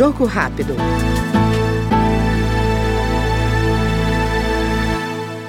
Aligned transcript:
Jogo 0.00 0.24
rápido. 0.24 0.74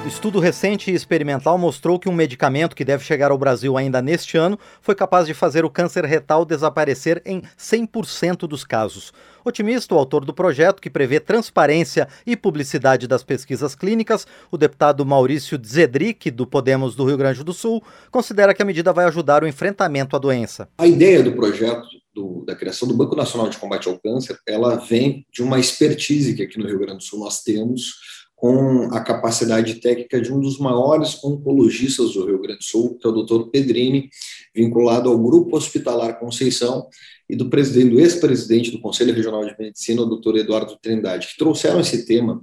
Estudo 0.05 0.42
recente 0.42 0.92
e 0.92 0.94
experimental 0.94 1.58
mostrou 1.58 1.97
que 1.97 2.10
um 2.10 2.12
medicamento 2.12 2.76
que 2.76 2.84
deve 2.84 3.02
chegar 3.02 3.32
ao 3.32 3.38
Brasil 3.38 3.78
ainda 3.78 4.02
neste 4.02 4.36
ano 4.36 4.60
foi 4.82 4.94
capaz 4.94 5.26
de 5.26 5.34
fazer 5.34 5.64
o 5.64 5.70
câncer 5.70 6.04
retal 6.04 6.44
desaparecer 6.44 7.22
em 7.26 7.42
100% 7.58 8.40
dos 8.40 8.66
casos. 8.66 9.13
Otimista, 9.46 9.96
o 9.96 9.97
autor 9.97 10.26
do 10.26 10.33
projeto, 10.33 10.81
que 10.81 10.90
prevê 10.90 11.22
transparência 11.22 12.10
e 12.28 12.36
publicidade 12.36 13.08
das 13.08 13.24
pesquisas 13.24 13.74
clínicas, 13.74 14.28
o 14.52 14.58
deputado 14.58 15.06
Maurício 15.06 15.58
Zedric, 15.65 16.30
do 16.30 16.45
Podemos 16.45 16.94
do 16.94 17.05
Rio 17.05 17.16
Grande 17.16 17.41
do 17.41 17.54
Sul, 17.54 17.81
considera 18.12 18.54
que 18.54 18.62
a 18.62 18.66
medida 18.66 18.91
vai 18.91 19.05
ajudar 19.05 19.45
o 19.45 19.48
enfrentamento 19.48 20.13
à 20.13 20.20
doença. 20.20 20.68
A 20.77 20.86
ideia 20.86 21.23
do 21.23 21.31
projeto 21.31 22.01
da 22.45 22.55
criação 22.55 22.88
do 22.88 22.94
Banco 22.94 23.16
Nacional 23.16 23.49
de 23.49 23.57
Combate 23.57 23.88
ao 23.88 23.99
Câncer, 23.99 24.38
ela 24.48 24.75
vem 24.75 25.25
de 25.31 25.41
uma 25.41 25.59
expertise 25.59 26.34
que 26.34 26.43
aqui 26.43 26.57
no 26.57 26.67
Rio 26.67 26.79
Grande 26.79 26.97
do 26.97 27.03
Sul 27.03 27.20
nós 27.20 27.43
temos 27.43 27.95
com 28.35 28.89
a 28.91 28.99
capacidade 29.02 29.75
técnica 29.75 30.20
de 30.20 30.33
um 30.33 30.39
dos 30.39 30.57
maiores 30.57 31.23
oncologistas 31.23 32.13
do 32.13 32.25
Rio 32.25 32.41
Grande 32.41 32.57
do 32.57 32.63
Sul, 32.63 32.97
que 32.97 33.05
é 33.05 33.09
o 33.09 33.23
Dr. 33.23 33.49
Pedrini, 33.52 34.09
vinculado 34.53 35.09
ao 35.09 35.19
Grupo 35.19 35.55
Hospitalar 35.55 36.19
Conceição, 36.19 36.88
e 37.30 37.35
do 37.35 37.49
presidente, 37.49 37.91
do 37.91 37.99
ex-presidente 37.99 38.71
do 38.71 38.81
Conselho 38.81 39.13
Regional 39.13 39.45
de 39.45 39.55
Medicina, 39.58 40.02
o 40.02 40.17
Dr. 40.17 40.38
Eduardo 40.38 40.75
Trindade, 40.81 41.27
que 41.27 41.38
trouxeram 41.38 41.80
esse 41.80 42.05
tema 42.05 42.41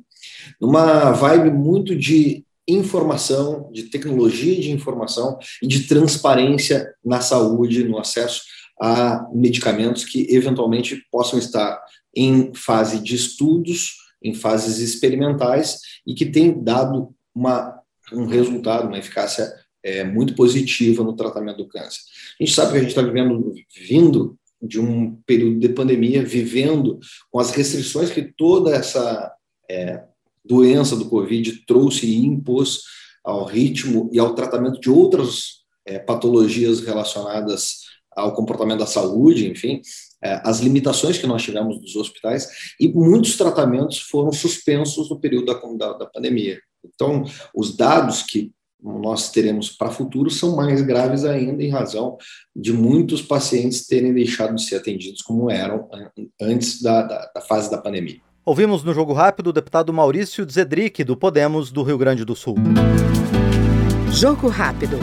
numa 0.61 1.11
vibe 1.11 1.51
muito 1.51 1.97
de 1.97 2.45
informação, 2.67 3.69
de 3.73 3.85
tecnologia 3.85 4.61
de 4.61 4.71
informação 4.71 5.39
e 5.63 5.67
de 5.67 5.89
transparência 5.89 6.95
na 7.05 7.21
saúde, 7.21 7.85
no 7.85 7.99
acesso 7.99 8.43
a 8.81 9.29
medicamentos 9.33 10.05
que 10.05 10.27
eventualmente 10.31 11.05
possam 11.11 11.39
estar 11.39 11.81
em 12.15 12.53
fase 12.55 13.01
de 13.01 13.15
estudos 13.15 13.97
em 14.23 14.35
fases 14.35 14.79
experimentais 14.79 15.79
e 16.07 16.15
que 16.15 16.27
tem 16.27 16.63
dado 16.63 17.15
uma, 17.35 17.81
um 18.13 18.27
resultado, 18.27 18.89
uma 18.89 18.99
eficácia 18.99 19.53
é, 19.83 20.05
muito 20.05 20.35
positiva 20.35 21.05
no 21.05 21.15
tratamento 21.15 21.59
do 21.59 21.69
câncer. 21.69 22.01
A 22.39 22.45
gente 22.45 22.55
sabe 22.55 22.73
que 22.73 22.77
a 22.79 22.81
gente 22.81 22.91
está 22.91 23.03
vivendo, 23.03 23.53
vindo 23.77 24.37
de 24.61 24.81
um 24.81 25.15
período 25.25 25.61
de 25.61 25.69
pandemia, 25.69 26.25
vivendo 26.25 26.99
com 27.31 27.39
as 27.39 27.51
restrições 27.51 28.11
que 28.11 28.23
toda 28.23 28.75
essa 28.75 29.33
é, 29.71 30.03
doença 30.45 30.97
do 30.97 31.09
Covid 31.09 31.65
trouxe 31.65 32.07
e 32.07 32.27
impôs 32.27 32.81
ao 33.23 33.45
ritmo 33.45 34.11
e 34.13 34.19
ao 34.19 34.35
tratamento 34.35 34.81
de 34.81 34.91
outras 34.91 35.59
é, 35.87 35.99
patologias 35.99 36.81
relacionadas 36.81 37.83
ao 38.19 38.35
comportamento 38.35 38.81
da 38.81 38.87
saúde, 38.87 39.49
enfim, 39.49 39.81
é, 40.23 40.41
as 40.45 40.61
limitações 40.61 41.19
que 41.19 41.27
nós 41.27 41.43
tivemos 41.43 41.81
dos 41.81 41.95
hospitais 41.97 42.49
e 42.81 42.89
muitos 42.89 43.37
tratamentos 43.37 44.01
foram 44.01 44.33
suspensos 44.33 45.09
no 45.09 45.21
período 45.21 45.47
da, 45.47 45.55
da, 45.55 45.99
da 45.99 46.07
pandemia. 46.07 46.59
Então, 46.85 47.25
os 47.55 47.77
dados 47.77 48.23
que 48.23 48.53
nós 48.81 49.31
teremos 49.31 49.71
para 49.71 49.89
o 49.89 49.93
futuro 49.93 50.31
são 50.31 50.55
mais 50.55 50.83
graves 50.83 51.25
ainda 51.25 51.63
em 51.63 51.71
razão 51.71 52.17
de 52.55 52.73
muitos 52.73 53.21
pacientes 53.21 53.87
terem 53.87 54.15
deixado 54.15 54.55
de 54.55 54.63
ser 54.63 54.77
atendidos 54.77 55.21
como 55.23 55.51
eram 55.51 55.89
antes 56.41 56.81
da, 56.81 57.03
da, 57.03 57.31
da 57.35 57.41
fase 57.41 57.71
da 57.71 57.79
pandemia. 57.79 58.21
Ouvimos 58.45 58.83
no 58.83 58.95
Jogo 58.95 59.13
Rápido 59.13 59.49
o 59.49 59.53
deputado 59.53 59.93
Maurício 59.93 60.49
Zedric, 60.49 61.05
do 61.05 61.17
Podemos 61.17 61.71
do 61.71 61.83
Rio 61.83 61.99
Grande 61.99 62.25
do 62.25 62.35
Sul. 62.35 62.57
Jogo 64.11 64.49
Rápido. 64.49 64.99